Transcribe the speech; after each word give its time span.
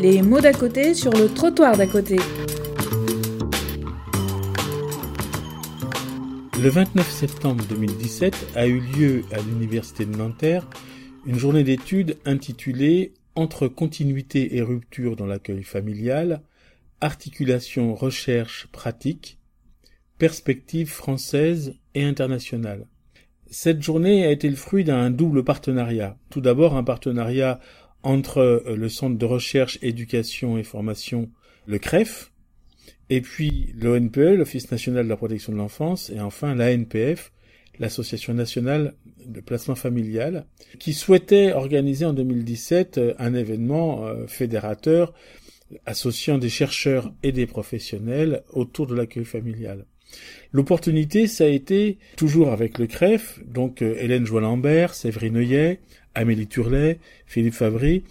Les 0.00 0.22
mots 0.22 0.40
d'à 0.40 0.54
côté 0.54 0.94
sur 0.94 1.12
le 1.12 1.28
trottoir 1.28 1.76
d'à 1.76 1.86
côté. 1.86 2.16
Le 6.58 6.68
29 6.70 7.10
septembre 7.10 7.62
2017 7.68 8.52
a 8.56 8.66
eu 8.66 8.80
lieu 8.80 9.24
à 9.30 9.42
l'Université 9.42 10.06
de 10.06 10.16
Nanterre 10.16 10.66
une 11.26 11.38
journée 11.38 11.64
d'études 11.64 12.16
intitulée 12.24 13.12
Entre 13.34 13.68
continuité 13.68 14.56
et 14.56 14.62
rupture 14.62 15.16
dans 15.16 15.26
l'accueil 15.26 15.64
familial, 15.64 16.40
articulation 17.02 17.94
recherche 17.94 18.68
pratique, 18.72 19.38
perspective 20.16 20.88
française 20.88 21.74
et 21.94 22.04
internationale. 22.04 22.86
Cette 23.50 23.82
journée 23.82 24.24
a 24.24 24.30
été 24.30 24.48
le 24.48 24.56
fruit 24.56 24.84
d'un 24.84 25.10
double 25.10 25.44
partenariat. 25.44 26.16
Tout 26.30 26.40
d'abord 26.40 26.76
un 26.76 26.84
partenariat 26.84 27.58
entre 28.02 28.38
euh, 28.38 28.76
le 28.76 28.88
Centre 28.88 29.18
de 29.18 29.24
recherche, 29.26 29.78
éducation 29.82 30.58
et 30.58 30.62
formation, 30.62 31.30
le 31.66 31.78
CREF, 31.78 32.32
et 33.08 33.20
puis 33.20 33.74
l'ONPE, 33.76 34.36
l'Office 34.36 34.70
national 34.70 35.04
de 35.04 35.08
la 35.08 35.16
protection 35.16 35.52
de 35.52 35.58
l'enfance, 35.58 36.10
et 36.10 36.20
enfin 36.20 36.54
l'ANPF, 36.54 37.32
l'Association 37.78 38.34
nationale 38.34 38.94
de 39.26 39.40
placement 39.40 39.74
familial, 39.74 40.46
qui 40.78 40.92
souhaitait 40.92 41.52
organiser 41.52 42.04
en 42.04 42.12
2017 42.12 42.98
euh, 42.98 43.14
un 43.18 43.34
événement 43.34 44.06
euh, 44.06 44.26
fédérateur 44.26 45.12
associant 45.86 46.38
des 46.38 46.48
chercheurs 46.48 47.12
et 47.22 47.32
des 47.32 47.46
professionnels 47.46 48.42
autour 48.50 48.86
de 48.86 48.94
l'accueil 48.94 49.24
familial. 49.24 49.86
L'opportunité, 50.52 51.28
ça 51.28 51.44
a 51.44 51.46
été, 51.46 51.98
toujours 52.16 52.50
avec 52.50 52.78
le 52.78 52.88
CREF, 52.88 53.38
donc 53.46 53.80
Hélène 53.80 54.26
Joie-Lambert, 54.26 54.94
Séverine 54.94 55.34
Neuillet, 55.34 55.78
Amélie 56.14 56.46
Turlet, 56.46 56.98
Philippe 57.26 57.54
Favry, 57.54 58.02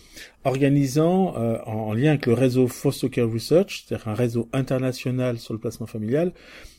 organisant, 0.43 1.35
euh, 1.37 1.57
en, 1.65 1.93
lien 1.93 2.11
avec 2.11 2.25
le 2.25 2.33
réseau 2.33 2.67
Foster 2.67 3.09
Care 3.09 3.29
Research, 3.29 3.85
c'est-à-dire 3.85 4.07
un 4.07 4.13
réseau 4.13 4.49
international 4.53 5.37
sur 5.37 5.53
le 5.53 5.59
placement 5.59 5.87
familial, 5.87 6.33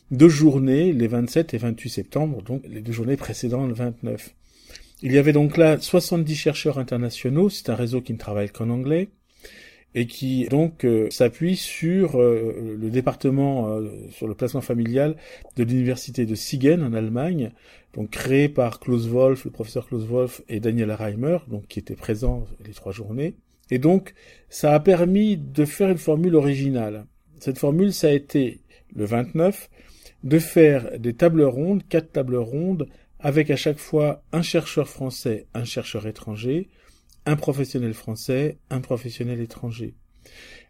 deux 0.09 0.29
journées, 0.29 0.91
les 0.91 1.07
27 1.07 1.53
et 1.53 1.57
28 1.57 1.89
septembre, 1.89 2.41
donc 2.41 2.63
les 2.67 2.81
deux 2.81 2.91
journées 2.91 3.17
précédant 3.17 3.65
le 3.65 3.73
29. 3.73 4.33
Il 5.03 5.11
y 5.11 5.17
avait 5.17 5.33
donc 5.33 5.57
là 5.57 5.79
70 5.79 6.35
chercheurs 6.35 6.77
internationaux, 6.77 7.49
c'est 7.49 7.69
un 7.69 7.75
réseau 7.75 8.01
qui 8.01 8.13
ne 8.13 8.17
travaille 8.17 8.49
qu'en 8.49 8.69
anglais, 8.69 9.09
et 9.93 10.07
qui 10.07 10.45
donc 10.45 10.85
euh, 10.85 11.09
s'appuie 11.09 11.55
sur 11.55 12.19
euh, 12.19 12.77
le 12.79 12.89
département 12.89 13.67
euh, 13.67 13.89
sur 14.11 14.27
le 14.27 14.35
placement 14.35 14.61
familial 14.61 15.15
de 15.57 15.63
l'université 15.63 16.25
de 16.25 16.35
Siegen 16.35 16.81
en 16.81 16.93
Allemagne, 16.93 17.51
donc 17.93 18.11
créé 18.11 18.47
par 18.47 18.79
Klaus 18.79 19.07
Wolf, 19.07 19.45
le 19.45 19.51
professeur 19.51 19.87
Klaus 19.87 20.05
Wolf 20.05 20.41
et 20.47 20.59
Daniel 20.59 20.91
Reimer, 20.91 21.39
donc 21.47 21.67
qui 21.67 21.79
étaient 21.79 21.95
présents 21.95 22.45
les 22.65 22.73
trois 22.73 22.91
journées. 22.91 23.35
Et 23.69 23.79
donc 23.79 24.13
ça 24.49 24.73
a 24.73 24.79
permis 24.79 25.37
de 25.37 25.65
faire 25.65 25.89
une 25.89 25.97
formule 25.97 26.35
originale. 26.35 27.05
Cette 27.39 27.57
formule, 27.57 27.91
ça 27.91 28.07
a 28.07 28.11
été 28.11 28.61
le 28.95 29.05
29 29.05 29.69
de 30.23 30.39
faire 30.39 30.99
des 30.99 31.13
tables 31.13 31.43
rondes, 31.43 31.83
quatre 31.87 32.11
tables 32.11 32.35
rondes, 32.35 32.87
avec 33.19 33.49
à 33.49 33.55
chaque 33.55 33.77
fois 33.77 34.23
un 34.31 34.41
chercheur 34.41 34.87
français, 34.87 35.47
un 35.53 35.63
chercheur 35.63 36.07
étranger, 36.07 36.69
un 37.25 37.35
professionnel 37.35 37.93
français, 37.93 38.57
un 38.69 38.81
professionnel 38.81 39.39
étranger. 39.41 39.93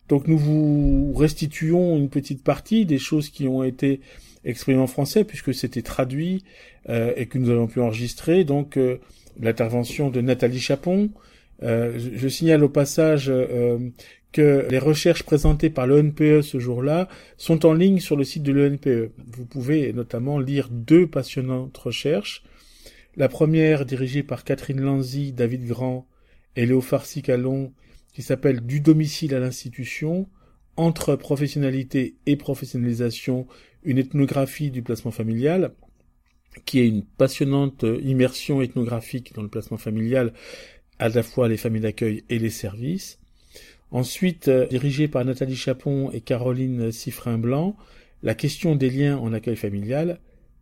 Donc 0.09 0.27
nous 0.27 0.38
vous 0.38 1.13
restituons 1.13 1.97
une 1.97 2.09
petite 2.09 2.44
partie 2.44 2.85
des 2.85 2.97
choses 2.97 3.30
qui 3.30 3.47
ont 3.47 3.63
été 3.63 4.02
exprimées 4.44 4.79
en 4.79 4.88
français 4.88 5.23
puisque 5.23 5.53
c'était 5.53 5.81
traduit 5.81 6.44
euh, 6.89 7.13
et 7.16 7.27
que 7.27 7.38
nous 7.38 7.49
avons 7.49 7.67
pu 7.67 7.79
enregistrer. 7.79 8.44
Donc 8.44 8.77
euh, 8.77 8.99
l'intervention 9.39 10.09
de 10.09 10.22
Nathalie 10.22 10.59
Chapon. 10.59 11.09
Euh, 11.63 11.97
je, 11.97 12.27
signale 12.27 12.63
au 12.63 12.69
passage 12.69 13.31
que 14.31 14.67
les 14.69 14.79
recherches 14.79 15.23
présentées 15.23 15.69
par 15.69 15.85
l'ENPE 15.85 16.41
ce 16.41 16.59
jour-là 16.59 17.07
sont 17.38 17.66
en 17.66 17.73
ligne 17.73 18.00
sur 18.00 18.16
le 18.16 18.23
site 18.23 18.44
de 18.44 18.51
l'ENPE. 18.51 19.11
Vous 19.28 19.45
pouvez 19.45 19.94
notamment 19.94 20.40
lire 20.40 20.69
deux 20.72 21.07
passionnantes 21.07 21.78
recherches. 21.78 22.44
La 23.16 23.29
première 23.29 23.85
dirigée 23.85 24.23
par 24.23 24.44
Catherine 24.44 24.81
Lanzy, 24.81 25.34
David 25.34 25.67
Grand 25.67 26.07
et 26.56 26.67
qui 28.13 28.22
s'appelle 28.22 28.62
Du 28.62 28.81
domicile 28.81 29.35
à 29.35 29.39
l'institution, 29.39 30.28
entre 30.75 31.16
professionnalité 31.16 32.16
et 32.25 32.35
professionnalisation, 32.35 33.47
une 33.84 33.97
ethnographie 33.97 34.72
du 34.72 34.81
placement 34.81 35.11
familial, 35.11 35.73
qui 36.66 36.79
est 36.79 36.88
une 36.88 37.03
passionnante 37.03 37.85
immersion 38.03 38.61
ethnographique 38.61 39.34
dans 39.34 39.41
le 39.41 39.47
placement 39.47 39.78
familial, 39.78 40.34
à 41.00 41.09
la 41.09 41.23
fois 41.23 41.47
les 41.47 41.57
familles 41.57 41.81
d'accueil 41.81 42.23
et 42.29 42.40
les 42.40 42.50
services. 42.50 43.19
Ensuite, 43.91 44.47
euh, 44.47 44.67
dirigée 44.67 45.07
par 45.07 45.25
Nathalie 45.25 45.56
Chapon 45.56 46.11
et 46.11 46.22
Caroline 46.22 46.91
Siffrin-Blanc, 46.91 47.75
la 48.23 48.35
question 48.35 48.75
des 48.75 48.90
liens 48.90 49.17
en 49.17 49.34
accueil 49.34 49.56
familial. 49.57 50.19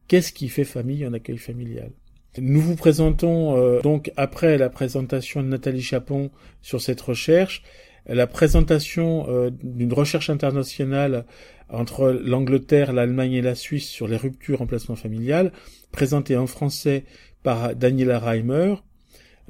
Qu'est-ce 0.07 0.33
qui 0.33 0.49
fait 0.49 0.63
famille 0.63 1.05
en 1.05 1.13
accueil 1.13 1.37
familial? 1.37 1.91
Nous 2.37 2.61
vous 2.61 2.75
présentons 2.75 3.57
euh, 3.57 3.81
donc 3.81 4.11
après 4.15 4.57
la 4.57 4.69
présentation 4.69 5.41
de 5.41 5.47
Nathalie 5.47 5.81
Chapon 5.81 6.29
sur 6.61 6.79
cette 6.79 7.01
recherche, 7.01 7.63
la 8.05 8.27
présentation 8.27 9.25
euh, 9.29 9.49
d'une 9.63 9.93
recherche 9.93 10.29
internationale 10.29 11.25
entre 11.69 12.11
l'Angleterre, 12.11 12.93
l'Allemagne 12.93 13.33
et 13.33 13.41
la 13.41 13.55
Suisse 13.55 13.87
sur 13.87 14.07
les 14.07 14.17
ruptures 14.17 14.61
en 14.61 14.67
placement 14.67 14.95
familial, 14.95 15.51
présentée 15.91 16.37
en 16.37 16.47
français 16.47 17.03
par 17.43 17.75
Daniela 17.75 18.19
Reimer. 18.19 18.75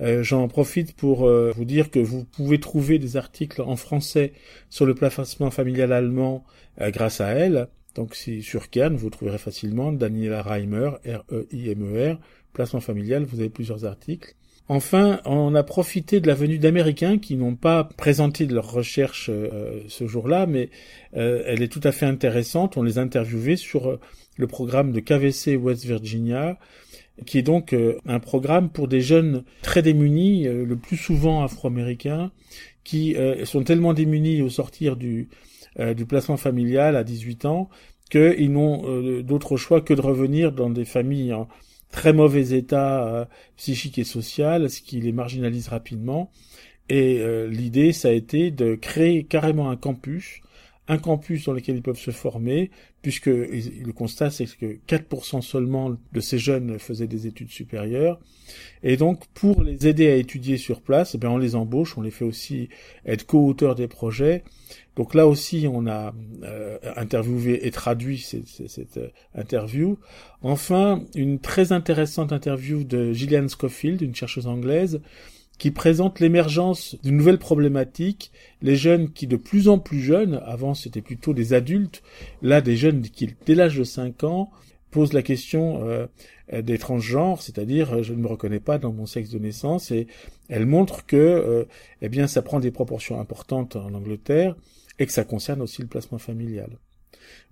Euh, 0.01 0.23
j'en 0.23 0.47
profite 0.47 0.96
pour 0.96 1.29
vous 1.29 1.66
dire 1.66 1.91
que 1.91 2.00
vous 2.00 2.23
pouvez 2.23 2.59
trouver 2.59 2.97
des 2.97 3.17
articles 3.17 3.61
en 3.61 3.75
français 3.75 4.31
sur 4.69 4.85
le 4.85 4.96
placement 4.96 5.51
familial 5.51 5.91
allemand 5.91 6.46
grâce 6.79 7.19
à 7.19 7.29
elle. 7.31 7.67
Donc 7.99 8.15
si 8.15 8.41
sur 8.43 8.69
Kern, 8.69 8.95
vous 8.95 9.09
trouverez 9.09 9.37
facilement 9.37 9.91
Daniela 9.91 10.41
Reimer, 10.41 10.91
R-E-I-M-E-R, 11.05 12.17
placement 12.53 12.79
familial, 12.79 13.25
vous 13.25 13.41
avez 13.41 13.49
plusieurs 13.49 13.83
articles. 13.83 14.35
Enfin, 14.69 15.19
on 15.25 15.53
a 15.53 15.63
profité 15.63 16.21
de 16.21 16.27
la 16.27 16.33
venue 16.33 16.59
d'Américains 16.59 17.17
qui 17.17 17.35
n'ont 17.35 17.55
pas 17.55 17.83
présenté 17.83 18.45
de 18.45 18.55
leur 18.55 18.71
recherche 18.71 19.29
euh, 19.29 19.81
ce 19.89 20.07
jour-là, 20.07 20.45
mais 20.45 20.69
euh, 21.17 21.43
elle 21.45 21.61
est 21.61 21.67
tout 21.67 21.81
à 21.83 21.91
fait 21.91 22.05
intéressante. 22.05 22.77
On 22.77 22.83
les 22.83 22.99
a 22.99 23.01
interviewés 23.01 23.57
sur 23.57 23.89
euh, 23.89 23.99
le 24.37 24.47
programme 24.47 24.93
de 24.93 25.01
KVC 25.01 25.57
West 25.57 25.83
Virginia, 25.83 26.57
qui 27.25 27.37
est 27.37 27.43
donc 27.43 27.75
un 28.05 28.19
programme 28.21 28.69
pour 28.69 28.87
des 28.87 29.01
jeunes 29.01 29.43
très 29.61 29.81
démunis, 29.81 30.45
le 30.45 30.75
plus 30.77 30.95
souvent 30.95 31.43
afro-américains, 31.43 32.31
qui 32.85 33.17
sont 33.43 33.63
tellement 33.63 33.93
démunis 33.93 34.41
au 34.41 34.47
sortir 34.47 34.95
du, 34.95 35.27
du 35.78 36.06
placement 36.06 36.38
familial 36.38 36.96
à 36.96 37.03
18 37.03 37.46
ans 37.46 37.69
qu'ils 38.09 38.52
n'ont 38.52 39.22
d'autre 39.22 39.56
choix 39.56 39.81
que 39.81 39.94
de 39.94 40.02
revenir 40.02 40.52
dans 40.52 40.69
des 40.69 40.85
familles 40.85 41.35
très 41.91 42.13
mauvais 42.13 42.57
état 42.57 43.07
euh, 43.07 43.25
psychique 43.57 43.97
et 43.97 44.03
social, 44.03 44.69
ce 44.69 44.81
qui 44.81 45.00
les 45.02 45.12
marginalise 45.12 45.68
rapidement. 45.68 46.31
Et 46.88 47.19
euh, 47.19 47.47
l'idée, 47.47 47.91
ça 47.94 48.09
a 48.09 48.12
été 48.12 48.52
de 48.52 48.75
créer 48.75 49.24
carrément 49.24 49.69
un 49.69 49.75
campus, 49.75 50.41
un 50.89 50.97
campus 50.97 51.45
dans 51.45 51.53
lequel 51.53 51.75
ils 51.75 51.81
peuvent 51.83 52.00
se 52.00 52.09
former, 52.11 52.72
puisque 53.03 53.27
le 53.27 53.91
constat, 53.91 54.31
c'est 54.31 54.45
que 54.45 54.79
4% 54.88 55.41
seulement 55.41 55.95
de 56.11 56.19
ces 56.19 56.39
jeunes 56.39 56.79
faisaient 56.79 57.07
des 57.07 57.27
études 57.27 57.51
supérieures. 57.51 58.19
Et 58.81 58.97
donc, 58.97 59.28
pour 59.35 59.61
les 59.63 59.88
aider 59.88 60.09
à 60.09 60.16
étudier 60.16 60.57
sur 60.57 60.81
place, 60.81 61.13
eh 61.13 61.19
bien, 61.19 61.29
on 61.29 61.38
les 61.38 61.55
embauche, 61.55 61.95
on 61.95 62.01
les 62.01 62.09
fait 62.09 62.25
aussi 62.25 62.69
être 63.05 63.25
co-auteurs 63.28 63.75
des 63.75 63.88
projets. 63.88 64.44
Donc 64.95 65.13
là 65.13 65.28
aussi, 65.28 65.67
on 65.72 65.85
a 65.85 66.13
euh, 66.44 66.79
interviewé 66.95 67.67
et 67.67 67.72
traduit 67.72 68.17
cette, 68.17 68.97
euh, 68.97 69.09
interview. 69.35 69.99
Enfin, 70.41 71.03
une 71.13 71.39
très 71.39 71.72
intéressante 71.72 72.33
interview 72.33 72.83
de 72.83 73.13
Gillian 73.13 73.47
Schofield, 73.47 74.01
une 74.01 74.16
chercheuse 74.16 74.47
anglaise, 74.47 75.02
qui 75.59 75.72
présente 75.72 76.20
l'émergence 76.20 76.96
d'une 77.03 77.17
nouvelle 77.17 77.38
problématique, 77.38 78.32
les 78.61 78.76
jeunes 78.76 79.11
qui 79.11 79.28
de 79.28 79.35
plus 79.35 79.67
en 79.67 79.78
plus 79.78 80.02
jeunes, 80.02 80.41
avant 80.46 80.73
c'était 80.73 81.02
plutôt 81.02 81.34
des 81.34 81.53
adultes, 81.53 82.02
là 82.41 82.61
des 82.61 82.76
jeunes 82.76 83.02
qui 83.02 83.35
dès 83.46 83.53
l'âge 83.53 83.78
de 83.78 83.84
5 83.84 84.23
ans 84.23 84.50
posent 84.90 85.14
la 85.14 85.22
question 85.22 85.84
euh, 85.84 86.08
des 86.64 86.79
transgenres, 86.79 87.44
c'est-à-dire 87.44 88.02
je 88.02 88.14
ne 88.14 88.22
me 88.22 88.28
reconnais 88.28 88.59
pas 88.59 88.79
dans 88.79 88.91
mon 88.91 89.06
sexe 89.06 89.29
de 89.29 89.38
naissance, 89.38 89.91
et 89.91 90.08
elle 90.47 90.66
montre 90.66 91.06
que 91.06 91.67
eh 92.02 92.09
bien 92.09 92.26
ça 92.26 92.41
prend 92.41 92.59
des 92.59 92.72
proportions 92.72 93.20
importantes 93.20 93.76
en 93.76 93.94
Angleterre, 93.94 94.55
et 94.97 95.05
que 95.05 95.12
ça 95.12 95.23
concerne 95.23 95.62
aussi 95.62 95.84
le 95.84 95.88
placement 95.88 96.17
familial. 96.17 96.79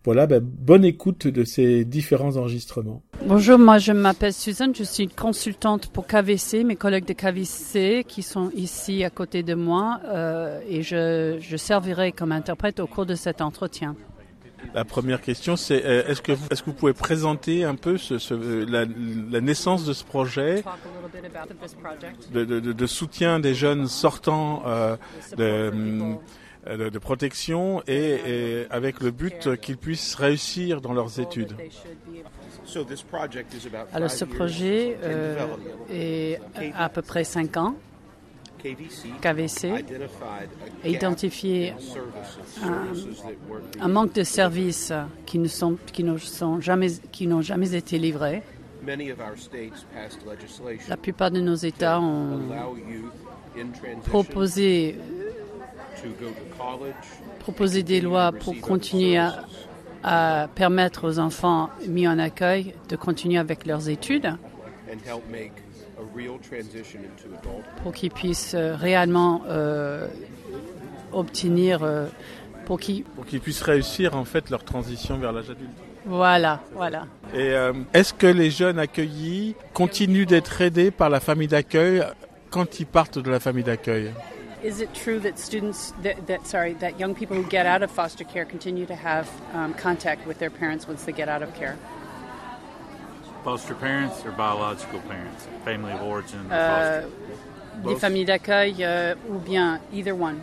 Voilà, 0.05 0.25
ben, 0.25 0.39
bonne 0.41 0.85
écoute 0.85 1.27
de 1.27 1.43
ces 1.43 1.83
différents 1.83 2.37
enregistrements. 2.37 3.03
Bonjour, 3.25 3.59
moi 3.59 3.77
je 3.77 3.91
m'appelle 3.91 4.31
Suzanne, 4.31 4.73
je 4.73 4.83
suis 4.83 5.09
consultante 5.09 5.87
pour 5.87 6.07
KVC, 6.07 6.63
mes 6.63 6.77
collègues 6.77 7.05
de 7.05 7.13
KVC 7.13 8.05
qui 8.07 8.23
sont 8.23 8.49
ici 8.55 9.03
à 9.03 9.09
côté 9.09 9.43
de 9.43 9.53
moi 9.53 9.99
euh, 10.05 10.61
et 10.69 10.81
je, 10.81 11.37
je 11.41 11.57
servirai 11.57 12.13
comme 12.13 12.31
interprète 12.31 12.79
au 12.79 12.87
cours 12.87 13.05
de 13.05 13.15
cet 13.15 13.41
entretien. 13.41 13.95
La 14.73 14.85
première 14.85 15.21
question, 15.21 15.55
c'est 15.55 15.85
euh, 15.85 16.07
est-ce 16.07 16.21
que, 16.21 16.31
vous, 16.31 16.47
est-ce 16.51 16.61
que 16.61 16.69
vous 16.69 16.75
pouvez 16.75 16.93
présenter 16.93 17.63
un 17.63 17.75
peu 17.75 17.97
ce, 17.97 18.17
ce, 18.17 18.33
la, 18.33 18.85
la, 19.29 19.41
naissance 19.41 19.85
de 19.85 19.93
ce 19.93 20.03
projet 20.03 20.63
de, 22.31 22.45
de, 22.45 22.59
de, 22.59 22.87
soutien 22.87 23.39
des 23.39 23.53
jeunes 23.53 23.87
sortant 23.87 24.63
euh, 24.65 24.95
de 25.37 25.71
euh, 26.67 26.89
de 26.89 26.99
protection 26.99 27.81
et, 27.87 28.19
et 28.25 28.67
avec 28.69 29.01
le 29.01 29.11
but 29.11 29.55
qu'ils 29.61 29.77
puissent 29.77 30.15
réussir 30.15 30.81
dans 30.81 30.93
leurs 30.93 31.19
études. 31.19 31.55
Alors 33.93 34.11
ce 34.11 34.25
projet 34.25 34.97
euh, 35.03 35.47
est 35.91 36.39
à 36.75 36.89
peu 36.89 37.01
près 37.01 37.23
5 37.23 37.57
ans. 37.57 37.75
KVC 39.21 39.71
a 40.83 40.87
identifié 40.87 41.73
un, 42.63 42.87
un 43.79 43.87
manque 43.87 44.13
de 44.13 44.23
services 44.23 44.91
qui 45.25 45.37
ne 45.39 45.47
sont, 45.47 45.77
qui 45.93 46.03
ne 46.03 46.17
sont 46.17 46.59
jamais, 46.59 46.89
qui 47.11 47.27
n'ont 47.27 47.41
jamais 47.41 47.75
été 47.75 47.99
livrés. 47.99 48.41
La 50.89 50.97
plupart 50.97 51.31
de 51.31 51.41
nos 51.41 51.55
États 51.55 51.99
ont 51.99 52.39
proposé, 54.05 54.95
proposé 57.39 57.83
des 57.83 58.01
lois 58.01 58.31
pour 58.31 58.59
continuer 58.61 59.17
à, 59.17 59.43
à 60.03 60.47
permettre 60.53 61.07
aux 61.07 61.19
enfants 61.19 61.69
mis 61.87 62.07
en 62.07 62.19
accueil 62.19 62.73
de 62.89 62.95
continuer 62.95 63.37
avec 63.37 63.65
leurs 63.65 63.89
études 63.89 64.35
pour 67.83 67.93
qu'ils 67.93 68.11
puissent 68.11 68.53
euh, 68.55 68.75
réellement 68.75 69.41
euh, 69.47 70.07
obtenir, 71.11 71.83
euh, 71.83 72.05
pour 72.65 72.79
qu'ils 72.79 73.03
Pour 73.03 73.25
qu'ils 73.25 73.41
puissent 73.41 73.61
réussir 73.61 74.15
en 74.15 74.25
fait 74.25 74.49
leur 74.49 74.63
transition 74.63 75.17
vers 75.17 75.31
l'âge 75.31 75.49
adulte. 75.49 75.69
voilà, 76.05 76.61
voilà. 76.73 77.07
Et 77.33 77.51
euh, 77.51 77.73
est-ce 77.93 78.13
que 78.13 78.27
les 78.27 78.51
jeunes 78.51 78.79
accueillis 78.79 79.55
continuent 79.73 80.25
d'être 80.25 80.61
aidés 80.61 80.91
par 80.91 81.09
la 81.09 81.19
famille 81.19 81.47
d'accueil 81.47 82.03
quand 82.49 82.79
ils 82.79 82.85
partent 82.85 83.19
de 83.19 83.29
la 83.29 83.39
famille 83.39 83.63
d'accueil? 83.63 84.13
Is 84.63 84.81
it 84.81 84.93
true 84.93 85.19
that 85.19 85.37
students 85.37 85.93
that, 86.01 86.27
that 86.27 86.47
sorry 86.47 86.73
that 86.75 86.99
young 86.99 87.13
people 87.13 87.35
who 87.35 87.43
get 87.43 87.65
out 87.65 87.83
of 87.83 87.91
foster 87.91 88.23
care 88.23 88.43
continue 88.43 88.85
to 88.87 88.95
have 88.95 89.29
um, 89.53 89.73
contact 89.75 90.25
with 90.25 90.39
their 90.39 90.49
parents 90.49 90.87
once 90.87 91.03
they 91.03 91.11
get 91.11 91.29
out 91.29 91.43
of 91.43 91.53
care? 91.53 91.77
Foster 93.43 93.75
parents 93.75 94.25
or 94.25 94.31
biological 94.31 94.99
parents? 95.01 95.47
Family 95.63 95.91
of 95.91 96.01
origin 96.01 96.45
or 96.47 96.49
foster? 96.49 97.09
des 97.83 97.95
familles 97.95 98.25
d'accueil 98.25 98.75
euh, 98.79 99.15
ou 99.29 99.37
bien 99.37 99.79
either 99.93 100.15
one. 100.15 100.41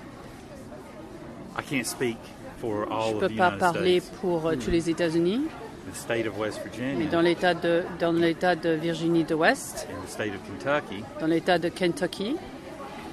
I 1.56 1.62
can't 1.62 1.86
speak 1.86 2.18
for 2.58 2.86
all 2.90 3.10
Je 3.10 3.14
of 3.16 3.20
peux 3.20 3.28
the 3.28 3.36
pas 3.36 3.48
United 3.50 3.60
parler 3.60 4.00
States. 4.00 4.20
pour 4.20 4.46
euh, 4.46 4.56
tous 4.56 4.70
les 4.70 4.90
États-Unis, 4.90 5.48
The 5.90 5.94
state 5.96 6.26
of 6.26 6.38
West 6.38 6.60
Virginia, 6.62 6.94
mais 6.96 7.06
dans 7.06 7.20
l'État 7.20 7.54
de 7.54 7.84
dans 7.98 8.12
l'État 8.12 8.54
de 8.56 8.70
Virginie 8.70 9.24
de 9.24 9.34
l'Ouest, 9.34 9.86
and 9.90 10.02
the 10.06 10.10
state 10.10 10.32
of 10.34 10.40
Kentucky, 10.46 11.04
dans 11.20 11.26
l'État 11.26 11.58
de 11.58 11.68
Kentucky, 11.68 12.36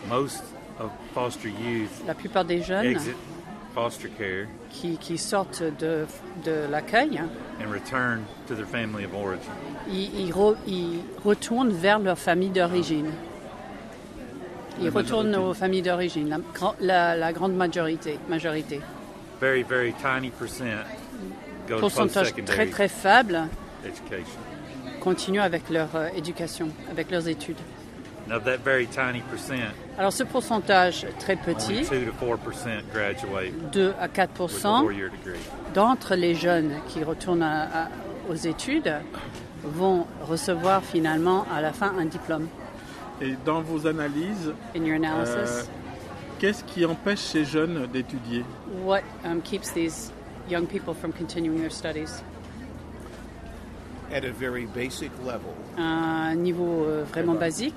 most 0.07 0.41
of 0.41 0.43
foster 0.43 0.49
youth 0.49 0.50
la 2.07 2.13
plupart 2.13 2.45
des 2.45 2.61
jeunes 2.61 2.85
exit 2.85 3.15
foster 3.73 4.09
care 4.09 4.47
qui, 4.69 4.97
qui 4.97 5.17
sortent 5.17 5.63
de, 5.79 6.05
de 6.45 6.69
l'accueil, 6.69 7.19
hein, 7.19 7.27
ils, 9.89 10.19
ils 10.19 10.31
re- 10.31 10.55
ils 10.67 10.99
retournent 11.23 11.71
vers 11.71 11.99
leur 11.99 12.17
famille 12.17 12.49
d'origine. 12.49 13.11
Ils 14.79 14.85
La 14.85 14.91
retournent 14.91 15.35
aux 15.35 15.53
familles 15.53 15.81
d'origine, 15.81 16.29
la, 16.29 16.37
la- 16.79 17.15
la 17.15 17.33
grande 17.33 17.55
majorité. 17.55 18.17
majorité. 18.29 18.81
Very, 19.39 19.63
very 19.63 19.93
tiny 19.93 20.29
percent 20.31 20.65
go 21.67 21.75
to 21.75 21.79
Pourcentage 21.81 22.33
très 22.45 22.67
très 22.67 22.87
faible 22.87 23.47
continuent 24.99 25.41
avec 25.41 25.69
leur 25.69 25.95
euh, 25.95 26.07
éducation, 26.15 26.69
avec 26.91 27.09
leurs 27.09 27.27
études. 27.27 27.57
Of 28.29 28.43
that 28.45 28.59
very 28.63 28.87
tiny 28.87 29.21
percent, 29.29 29.73
Alors 29.97 30.13
ce 30.13 30.23
pourcentage 30.23 31.05
très 31.19 31.35
petit, 31.35 31.81
2 31.81 32.05
to 32.05 32.11
4 32.19 32.37
percent 32.37 32.81
graduate 32.93 33.51
2 33.73 33.93
à 33.99 34.07
4 34.07 34.39
with 34.41 34.55
a 34.65 34.79
four-year 34.81 35.09
degree. 35.09 35.39
d'entre 35.73 36.15
les 36.15 36.33
jeunes 36.35 36.71
qui 36.87 37.03
retournent 37.03 37.41
à- 37.43 37.63
à- 37.85 37.87
aux 38.29 38.35
études 38.35 38.93
vont 39.63 40.05
recevoir 40.21 40.81
finalement 40.83 41.45
à 41.53 41.59
la 41.61 41.73
fin 41.73 41.91
un 41.99 42.05
diplôme. 42.05 42.47
Et 43.21 43.35
dans 43.45 43.61
vos 43.61 43.85
analyses, 43.85 44.53
In 44.75 44.85
your 44.85 44.93
euh, 44.93 45.03
analysis, 45.03 45.69
qu'est-ce 46.39 46.63
qui 46.63 46.85
empêche 46.85 47.19
ces 47.19 47.43
jeunes 47.43 47.85
d'étudier? 47.91 48.45
What 48.85 49.01
um, 49.25 49.41
keeps 49.41 49.71
these 49.73 50.11
young 50.49 50.67
people 50.67 50.93
from 50.93 51.11
continuing 51.11 51.59
their 51.59 51.71
studies? 51.71 52.23
at 54.13 54.25
a 54.25 54.31
very 54.31 54.65
basic 54.65 55.11
level, 55.25 55.51
À 55.77 56.29
un 56.31 56.35
niveau 56.35 56.83
euh, 56.85 57.03
vraiment 57.11 57.33
basique, 57.35 57.75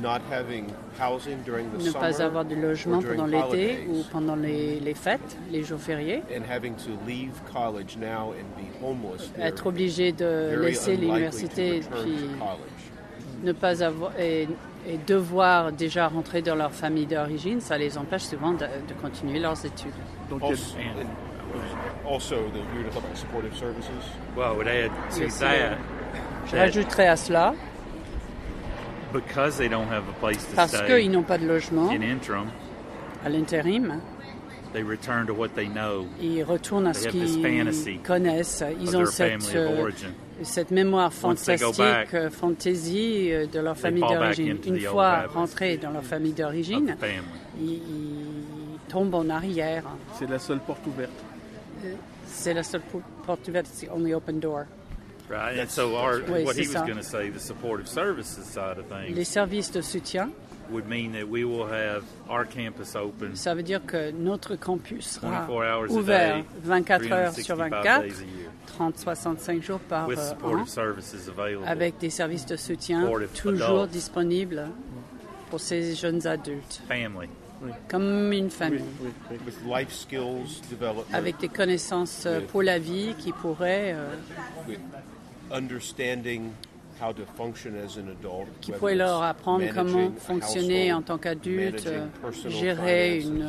not 0.00 0.20
having 0.30 0.66
housing 0.98 1.42
during 1.44 1.70
the 1.70 1.78
ne 1.78 1.90
summer 1.90 2.00
pas 2.00 2.22
avoir 2.22 2.44
de 2.44 2.54
logement 2.54 2.96
or 2.96 3.02
during 3.02 3.16
pendant 3.20 3.26
l'été 3.26 3.44
holidays, 3.46 3.86
ou 3.88 4.04
pendant 4.10 4.36
les, 4.36 4.80
les 4.80 4.94
fêtes, 4.94 5.36
les 5.50 5.62
jours 5.64 5.80
fériés, 5.80 6.22
and 6.34 6.42
having 6.48 6.74
to 6.76 6.90
leave 7.06 7.32
college 7.52 7.96
now 7.98 8.32
and 8.32 8.46
be 8.56 8.66
homeless. 8.82 9.30
they're 9.36 9.46
être 9.48 9.66
obligé 9.66 10.12
de 10.12 10.24
very 10.24 10.66
laisser 10.66 10.92
unlikely 10.94 11.06
to 11.06 11.12
l'université 11.12 11.70
return 11.76 12.02
puis 12.04 12.12
to 12.12 12.38
college. 12.38 12.82
ne 13.44 13.52
pas 13.52 13.82
avoir 13.82 14.12
et, 14.18 14.48
et 14.86 14.98
devoir 15.06 15.72
déjà 15.72 16.08
rentrer 16.08 16.42
dans 16.42 16.54
leur 16.56 16.72
famille 16.72 17.06
d'origine, 17.06 17.60
ça 17.60 17.76
les 17.78 17.98
empêche 17.98 18.22
souvent 18.22 18.52
de, 18.52 18.64
de 18.64 18.94
continuer 19.00 19.38
leurs 19.38 19.64
études. 19.64 19.92
Donc, 20.30 20.42
Also, 20.42 20.76
and 20.78 21.06
also 22.08 22.36
the, 22.50 22.60
about 22.96 23.16
supportive 23.16 23.54
services? 23.56 24.04
Well, 24.36 24.52
I 24.52 24.56
would 24.56 24.68
add 24.68 24.90
to 25.14 25.20
Yes, 25.20 25.38
that? 25.38 25.76
Je 26.46 26.52
that 26.52 26.58
rajouterai 26.58 27.06
à 27.08 27.16
cela, 27.16 27.54
because 27.54 27.54
they 27.54 27.54
don't 27.54 27.60
have 27.60 27.60
a 27.60 27.60
place 27.60 29.01
to 29.01 29.01
parce 30.54 30.82
qu'ils 30.82 31.10
n'ont 31.10 31.22
pas 31.22 31.38
de 31.38 31.46
logement 31.46 31.90
in 31.90 32.02
interim, 32.02 32.46
à 33.24 33.28
l'intérim, 33.28 34.00
they 34.72 34.82
return 34.82 35.26
to 35.26 35.34
what 35.34 35.48
they 35.54 35.68
know 35.68 36.06
ils 36.20 36.42
retournent 36.42 36.86
à 36.86 36.92
They 36.92 37.02
ce 37.02 37.08
have 37.08 37.26
this 37.26 37.36
fantasy 37.42 37.84
qu'ils 37.92 38.00
connaissent. 38.02 38.64
Ils 38.80 38.88
of 38.88 38.94
ont 38.94 38.98
their 38.98 39.06
cette, 39.08 39.42
family 39.42 39.58
of 39.58 39.70
euh, 39.78 39.82
origin. 39.82 40.08
cette 40.42 40.70
mémoire 40.70 41.12
Once 41.22 41.42
they 41.44 41.56
go 41.56 41.72
fantastique, 41.72 41.84
back, 41.84 42.14
euh, 42.14 42.30
fantaisie 42.30 43.32
euh, 43.32 43.46
de 43.46 43.60
leur 43.60 43.76
famille 43.76 44.00
fall 44.02 44.10
back 44.18 44.20
d'origine. 44.36 44.50
into 44.52 44.68
Une 44.68 44.74
the 44.74 44.78
old 44.86 44.88
fois 44.92 45.26
rentrés 45.32 45.76
dans 45.76 45.90
leur 45.90 46.02
famille 46.04 46.32
d'origine, 46.32 46.96
ils, 47.60 47.72
ils 47.74 47.80
tombent 48.88 49.14
en 49.14 49.28
arrière. 49.30 49.84
c'est 50.18 50.28
la 50.28 50.38
seule 50.38 50.60
porte 50.60 50.86
ouverte. 50.86 51.12
C'est 52.26 52.54
la 52.54 52.62
seule 52.62 52.80
po- 52.80 53.02
porte 53.26 53.46
ouverte, 53.48 53.66
c'est 53.72 53.88
only 53.90 54.14
open 54.14 54.40
door. 54.40 54.62
Right, 55.32 55.58
and 55.58 55.68
so 55.70 55.96
our, 55.96 56.20
Oui, 56.28 56.44
what 56.44 56.54
c'est 56.54 56.62
he 56.62 56.68
was 56.68 56.74
ça. 56.76 56.84
going 56.86 56.98
to 56.98 57.02
say, 57.02 57.30
the 57.30 57.40
supportive 57.40 57.88
services 57.88 58.44
side 58.44 58.76
of 58.78 58.84
Les 58.90 59.14
things, 59.14 59.24
services 59.28 59.70
de 59.72 59.80
soutien, 59.80 60.30
would 60.70 60.86
mean 60.88 61.12
that 61.12 61.26
we 61.28 61.42
will 61.44 61.66
have 61.66 62.02
our 62.30 62.44
campus 62.46 62.94
open 62.94 63.34
ça 63.34 63.54
veut 63.54 63.62
dire 63.62 63.80
que 63.86 64.10
notre 64.12 64.56
campus 64.56 65.18
sera 65.20 65.46
24 65.46 65.64
hours 65.64 65.90
a 65.90 65.92
ouvert 65.92 66.36
day, 66.36 66.44
24 66.62 67.12
heures 67.12 67.32
sur 67.34 67.56
365 67.56 67.82
24, 67.82 68.02
days 68.02 68.20
a 68.20 68.24
year, 68.24 68.50
30-65 69.58 69.62
jours 69.62 69.80
par 69.80 70.06
with 70.08 70.18
euh, 70.18 70.22
an, 70.22 70.28
supportive 70.30 70.68
services 70.68 71.28
available. 71.28 71.66
avec 71.66 71.98
des 71.98 72.10
services 72.10 72.46
de 72.46 72.56
soutien 72.56 73.02
Supportive 73.02 73.28
toujours 73.34 73.80
adults. 73.82 73.90
disponibles 73.92 74.68
pour 75.50 75.60
ces 75.60 75.94
jeunes 75.94 76.26
adultes, 76.26 76.80
Family. 76.88 77.28
comme 77.88 78.32
une 78.32 78.48
famille. 78.50 78.80
Oui, 79.02 79.38
life 79.66 79.92
skills 79.92 80.62
development, 80.70 81.04
avec 81.14 81.38
des 81.38 81.48
connaissances 81.48 82.24
euh, 82.24 82.40
pour 82.50 82.62
la 82.62 82.78
vie 82.78 83.14
qui 83.18 83.32
pourraient, 83.32 83.92
euh, 83.94 84.14
with 85.52 85.62
understanding 85.62 86.54
how 87.00 87.10
to 87.10 87.24
function 87.36 87.74
as 87.74 87.96
an 87.96 88.08
adult, 88.08 88.46
qui 88.60 88.70
pourraient 88.70 88.94
leur 88.94 89.22
apprendre 89.22 89.64
comment 89.74 90.12
fonctionner 90.18 90.92
en 90.92 91.02
tant 91.02 91.18
qu'adulte, 91.18 91.88
gérer 92.48 93.20
une, 93.20 93.42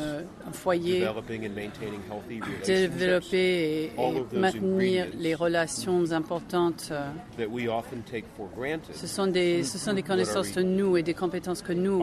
un 0.47 0.51
foyer, 0.51 1.01
developing 1.01 1.45
and 1.45 1.53
maintaining 1.53 1.99
healthy 2.09 2.39
relationships 2.41 2.97
développer 2.97 3.91
et, 3.95 4.37
maintenir 4.39 5.07
les 5.15 5.35
relations 5.35 6.11
importantes. 6.11 6.89
euh, 6.91 7.11
that 7.37 7.49
we 7.49 7.67
often 7.67 8.01
take 8.03 8.25
for 8.35 8.49
granted 8.55 8.95
Ce 8.95 9.05
sont 9.05 9.27
des, 9.27 9.63
ce 9.63 9.77
sont 9.77 9.93
des 9.93 10.03
connaissances 10.03 10.53
de 10.53 10.63
nous 10.63 10.97
et 10.97 11.03
des 11.03 11.13
compétences 11.13 11.61
que 11.61 11.73
nous. 11.73 12.01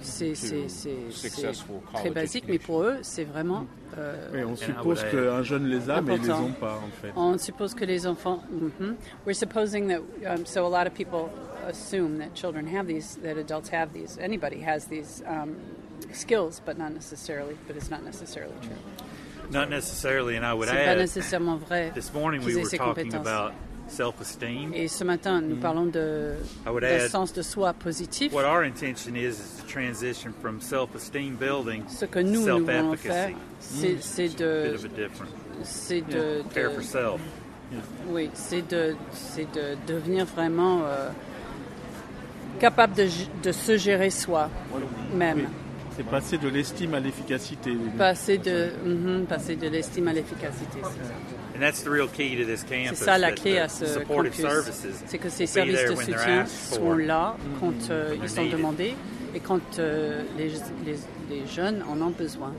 C'est 0.00 0.34
très 1.94 2.10
basique, 2.10 2.44
mais 2.48 2.58
pour 2.58 2.82
eux, 2.82 2.98
c'est 3.02 3.24
vraiment 3.24 3.66
euh, 3.96 4.30
Oui, 4.32 4.44
on 4.44 4.56
suppose 4.56 5.02
qu'un 5.10 5.42
jeune 5.42 5.66
les 5.66 5.88
a, 5.90 6.00
mais 6.00 6.16
ils 6.16 6.22
les 6.22 6.30
ont 6.30 6.52
pas 6.52 6.76
en 6.76 6.90
fait. 7.00 7.12
On 7.16 7.38
suppose 7.38 7.74
que 7.74 7.84
les 7.84 8.06
enfants. 8.06 8.42
Mhm. 8.50 8.96
We're 9.26 9.34
supposing 9.34 9.88
that. 9.88 10.00
Um, 10.26 10.44
so 10.46 10.66
a 10.66 10.68
lot 10.68 10.86
of 10.86 10.94
people 10.94 11.30
assume 11.66 12.18
that 12.18 12.34
children 12.34 12.66
have 12.66 12.86
these, 12.86 13.18
that 13.22 13.36
adults 13.38 13.70
have 13.70 13.92
these. 13.92 14.18
Anybody 14.20 14.60
has 14.60 14.86
these 14.86 15.22
um, 15.26 15.56
skills, 16.12 16.60
but 16.64 16.78
not 16.78 16.92
necessarily. 16.92 17.56
But 17.66 17.76
it's 17.76 17.90
not 17.90 18.04
necessarily 18.04 18.54
true. 18.62 18.76
Not 19.50 19.70
necessarily, 19.70 20.36
and 20.36 20.44
I 20.44 20.52
would 20.52 20.68
C'est 20.68 20.74
pas 20.74 20.92
add, 20.92 20.98
nécessairement 20.98 21.56
vrai. 21.58 21.92
this 21.94 22.12
morning 22.12 22.44
we 22.44 22.56
were 22.56 22.68
talking 22.68 23.14
about. 23.14 23.52
Et 24.74 24.88
ce 24.88 25.04
matin, 25.04 25.40
nous 25.40 25.56
parlons 25.56 25.86
de, 25.86 26.34
I 26.66 26.68
would 26.70 26.82
de 26.82 27.08
sens 27.08 27.32
de 27.32 27.42
soi 27.42 27.72
positif. 27.72 28.32
what 28.32 28.44
our 28.44 28.64
intention 28.64 29.14
is 29.16 29.38
is 29.38 29.62
to 29.62 29.66
transition 29.72 30.32
from 30.42 30.60
self-esteem 30.60 31.36
building 31.36 31.82
Ce 31.88 32.04
que 32.04 32.18
nous, 32.18 32.46
nous 32.46 32.64
voulons 32.64 32.96
faire, 32.96 33.30
self-efficacy. 33.60 33.96
c'est 34.00 34.36
de, 34.36 34.76
c'est 35.62 36.00
de, 36.00 36.42
Care 36.52 36.70
de- 36.70 36.74
for 36.74 36.82
self. 36.82 37.20
Oui, 38.08 38.30
c'est 38.34 38.68
de, 38.68 38.94
c'est 39.12 39.50
de 39.54 39.76
devenir 39.86 40.24
vraiment 40.26 40.82
euh, 40.84 41.10
capable 42.60 42.94
de, 42.94 43.08
de 43.42 43.52
se 43.52 43.76
gérer 43.76 44.10
soi-même. 44.10 45.48
C'est 45.96 46.04
passer 46.04 46.38
de 46.38 46.48
l'estime 46.48 46.94
à 46.94 47.00
l'efficacité. 47.00 47.72
Passer 47.96 48.38
de, 48.38 48.68
mhm, 48.84 49.26
passer 49.26 49.56
de 49.56 49.68
l'estime 49.68 50.08
à 50.08 50.12
l'efficacité. 50.12 50.78
c'est 50.82 51.04
ça. 51.06 51.14
And 51.56 51.62
that's 51.62 51.82
the 51.82 51.88
real 51.90 52.06
key 52.06 52.36
to 52.36 52.44
this 52.44 52.62
campus. 52.64 52.98
C'est 52.98 53.04
ça 53.06 53.16
la 53.16 53.32
clé 53.32 53.56
à 53.56 53.68
ce 53.70 53.86
supportive 53.86 54.32
campus. 54.32 54.64
services 54.64 55.02
C'est 55.06 55.16
que 55.18 55.30
ces 55.30 55.46
services 55.46 55.84
de 55.84 55.94
when 55.94 56.06
they're 56.06 56.18
soutien 56.18 56.40
asked 56.42 56.74
sont 56.74 56.80
for. 56.82 56.96
là 56.96 57.34
quand 57.60 57.90
euh, 57.90 58.14
ils 58.22 58.28
sont 58.28 58.44
demandés 58.44 58.94
et 59.34 59.40
quand 59.40 59.78
euh, 59.78 60.22
les, 60.36 60.50
les, 60.84 60.96
les 61.30 61.46
jeunes 61.46 61.82
en 61.88 61.98
ont 62.02 62.10
besoin. 62.10 62.52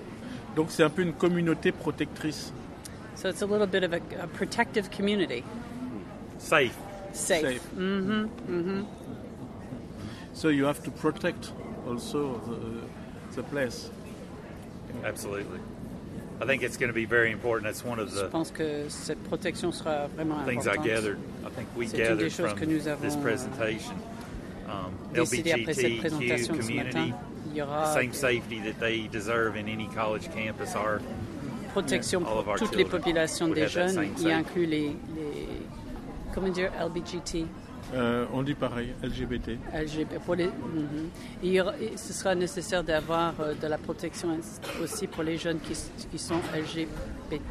Donc 0.55 0.71
c'est 0.71 0.81
un 0.81 0.89
peu 0.89 1.03
une 1.03 1.13
communauté 1.13 1.71
protectrice. 1.71 2.51
So 3.13 3.29
it's 3.29 3.43
a 3.43 3.45
little 3.45 3.67
bit 3.67 3.83
of 3.83 3.93
a, 3.93 3.97
a 4.23 4.27
protective 4.27 4.89
community. 4.89 5.43
Safe. 6.39 6.73
Safe. 7.13 7.41
Safe. 7.41 7.61
Mhm, 7.77 8.29
mhm. 8.49 8.85
So 10.33 10.49
you 10.49 10.65
have 10.65 10.81
to 10.83 10.89
protect 10.91 11.51
also 11.87 12.41
the, 12.47 13.35
the 13.35 13.43
place. 13.43 13.91
Absolutely. 15.05 15.59
I 16.39 16.45
think 16.45 16.61
it's 16.61 16.77
going 16.77 16.89
to 16.89 16.93
be 16.93 17.05
very 17.05 17.31
important. 17.31 17.65
That's 17.65 17.83
one 17.83 17.99
of 17.99 18.09
Je 18.09 18.21
the 18.21 18.29
pense 18.29 18.51
que 18.51 18.89
cette 18.89 19.23
protection 19.27 19.71
sera 19.71 20.07
vraiment 20.15 20.45
things 20.45 20.67
I 20.67 20.77
gathered. 20.77 21.17
I 21.45 21.49
think 21.49 21.67
we 21.75 21.87
C'est 21.87 21.97
une 21.97 22.17
des 22.17 22.29
gathered 22.29 22.31
choses 22.31 22.49
from 22.51 22.59
que 22.59 22.65
nous 22.65 22.77
this 22.77 22.87
avons, 22.87 23.19
euh, 23.19 23.21
presentation. 23.23 23.95
Um, 24.67 24.91
Décidé 25.13 25.53
après 25.53 25.73
cette 25.73 25.85
LBGTQ 25.85 25.99
présentation 25.99 26.53
de 26.53 26.61
ce 26.61 26.67
community, 26.67 26.97
matin, 26.97 27.17
il 27.49 27.55
y 27.57 27.61
aura 27.61 27.93
same 27.93 28.13
safety 28.13 28.59
that 28.59 28.79
they 28.79 29.07
deserve 29.07 29.55
in 29.55 29.67
any 29.67 29.87
college 29.95 30.29
campus 30.31 30.75
are. 30.75 31.01
protection 31.73 32.25
All 32.25 32.39
of 32.39 32.47
our 32.47 32.57
toutes 32.57 32.75
les 32.75 32.83
children 32.83 33.01
populations 33.01 33.47
would 33.47 33.55
des 33.55 33.63
have 33.63 33.73
that 33.73 33.87
jeunes, 33.87 34.15
same 34.15 34.27
y 34.27 34.31
inclut 34.31 34.65
les, 34.65 34.95
les 35.15 35.47
comment 36.33 36.49
dire 36.49 36.71
LBGT, 36.79 37.45
Euh, 37.93 38.25
on 38.33 38.43
dit 38.43 38.53
pareil, 38.53 38.93
LGBT. 39.01 39.57
LGBT 39.73 40.19
pour 40.25 40.35
les, 40.35 40.47
mhm. 40.47 41.09
Et 41.41 41.61
ce 41.97 42.11
sera 42.13 42.35
nécessaire 42.35 42.83
d'avoir 42.83 43.33
euh, 43.39 43.53
de 43.53 43.67
la 43.67 43.77
protection 43.77 44.37
aussi 44.81 45.07
pour 45.07 45.23
les 45.23 45.37
jeunes 45.37 45.59
qui, 45.59 45.73
qui 46.11 46.19
sont 46.19 46.39
LGBT. 46.53 47.41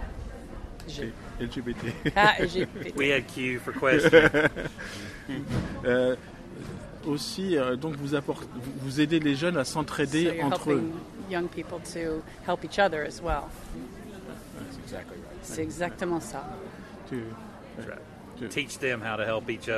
G- 0.88 1.12
LGBT. 1.40 1.87
Ah, 2.14 2.35
LGBT. 2.40 2.95
We 2.97 3.11
had 3.12 3.26
Q 3.26 3.59
for 3.59 3.73
question. 3.73 4.21
Euh, 5.85 6.14
aussi, 7.05 7.57
euh, 7.57 7.75
donc 7.75 7.97
vous, 7.97 8.14
apportez, 8.14 8.47
vous- 8.55 8.73
vous 8.81 9.00
aidez 9.00 9.19
les 9.19 9.35
jeunes 9.35 9.57
à 9.57 9.64
So 9.64 9.75
s'entraider 9.75 10.23
you're 10.37 10.45
entre 10.45 10.71
eux. 10.71 10.75
helping 10.76 10.93
young 11.31 11.49
people 11.49 11.78
to 11.93 12.23
help 12.49 12.62
each 12.64 12.78
other 12.78 13.00
as 13.05 13.21
well. 13.21 13.45
That's 14.57 14.78
exactly 14.85 15.16
right. 15.16 15.38
C'est 15.43 15.62
exactement 15.62 16.21
ça. 16.21 16.45
To 17.11 17.16
each 17.16 17.87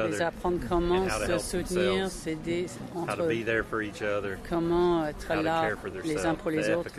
Les 0.08 0.14
other, 0.14 0.24
apprendre 0.24 0.60
comment 0.68 1.02
and 1.02 1.10
how 1.10 1.18
to 1.18 1.24
se 1.24 1.30
help 1.30 1.42
soutenir, 1.42 2.00
themselves, 2.00 2.12
s'aider 2.12 2.66
how 2.94 3.00
entre 3.02 3.16
to 3.16 3.22
eux, 3.24 3.28
be 3.28 3.42
there 3.42 3.62
for 3.62 3.82
each 3.82 4.02
other, 4.02 4.38
comment 4.48 5.06
être 5.06 5.28
how 5.28 5.36
to 5.36 5.42
là 5.42 5.60
care 5.60 5.76
for 5.76 5.90
les 5.90 5.98
uns 5.98 6.02
themselves, 6.04 6.38
pour 6.38 6.50
les 6.50 6.70
autres 6.70 6.90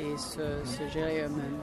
et 0.00 0.16
se, 0.16 0.64
se 0.64 0.88
gérer 0.92 1.22
eux-mêmes. 1.24 1.58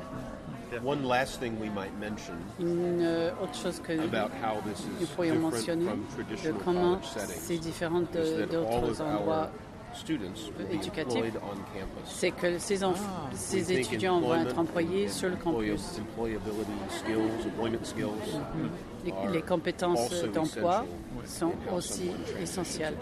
One 0.81 1.03
last 1.03 1.39
thing 1.39 1.59
we 1.59 1.69
might 1.69 1.93
mention 1.99 2.33
Une 2.59 3.01
euh, 3.03 3.31
autre 3.43 3.53
chose 3.53 3.79
que 3.79 3.93
nous 3.93 4.05
about 4.05 4.31
how 4.41 4.59
this 4.61 4.79
is 4.99 5.07
pourrions 5.15 5.35
different 5.35 5.53
mentionner 5.53 5.85
from 5.85 6.01
de 6.01 6.35
traditional 6.35 6.61
comment 6.63 6.99
c'est 7.03 7.57
différent 7.59 8.01
d'autres 8.01 9.01
endroits, 9.01 9.51
our 9.93 9.99
students 9.99 10.49
will 10.57 10.65
be 10.65 10.75
éducatifs. 10.75 11.15
employed 11.15 11.37
on 11.37 11.55
campus. 11.73 12.05
c'est 12.05 12.31
que 12.31 12.57
ces, 12.59 12.83
enf- 12.83 12.93
We 13.31 13.37
ces 13.37 13.63
think 13.63 13.79
étudiants 13.79 14.19
vont 14.19 14.35
être 14.35 14.57
employment 14.57 14.61
employés 14.61 15.09
sur 15.09 15.29
le 15.29 15.35
campus. 15.35 15.99
Employability 15.99 16.71
skills, 16.89 17.47
employment 17.47 17.85
skills. 17.85 19.31
Les, 19.31 19.41
compétences 19.41 19.99
also 19.99 20.27
d'emploi 20.27 20.85
essential 21.23 21.51
sont 21.51 21.75
aussi 21.75 22.11
essentielles. 22.41 22.95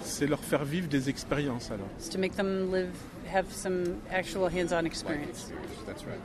C'est 0.00 0.26
leur 0.26 0.40
faire 0.40 0.64
vivre 0.64 0.88
des 0.88 1.08
expériences 1.08 1.70
alors. 1.70 1.88
It's 1.98 2.08
to 2.08 2.18
make 2.18 2.36
them 2.36 2.72
live, 2.72 2.90
have 3.32 3.46
some 3.50 3.96
actual 4.10 4.48
hands-on 4.48 4.84
experience. 4.84 5.50
That's 5.86 6.04
right. 6.04 6.20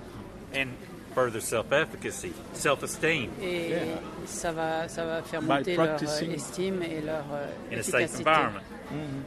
And 0.56 0.70
further 1.16 1.42
self-efficacy, 1.42 2.32
self-esteem 2.54 3.30
Et 3.42 3.74
ça 4.26 4.52
va, 4.52 4.88
ça 4.88 5.06
va 5.06 5.22
faire 5.24 5.42
monter 5.42 5.76
leur 5.76 6.02
euh, 6.02 6.34
estime 6.34 6.82
et 6.84 7.02
leur 7.02 7.26
euh, 7.32 7.48
in 7.72 7.80
a 7.80 7.84
safe 7.84 8.02
efficacité 8.02 8.32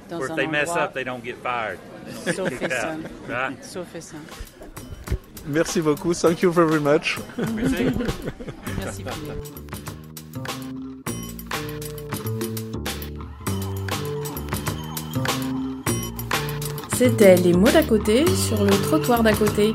dans 0.08 0.18
Where 0.18 0.26
if 0.26 0.32
un 0.32 0.36
they 0.36 0.46
mess 0.46 0.70
up, 0.70 0.94
they 0.94 1.04
don't 1.04 1.24
get 1.24 1.36
fired. 1.42 1.78
Sauf 2.34 2.50
et. 2.62 2.98
Right? 3.28 3.64
Sauf. 3.64 3.86
Merci 5.46 5.80
beaucoup. 5.80 6.12
Thank 6.14 6.42
you 6.42 6.50
very 6.50 6.80
much. 6.80 7.18
Merci. 7.54 9.04
C'était 16.96 17.36
les 17.36 17.52
mots 17.52 17.70
d'à 17.70 17.82
côté 17.82 18.24
sur 18.26 18.64
le 18.64 18.70
trottoir 18.70 19.22
d'à 19.22 19.34
côté. 19.34 19.74